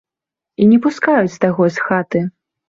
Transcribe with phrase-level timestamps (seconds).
[0.63, 2.25] І не пускаюць таго з хаты.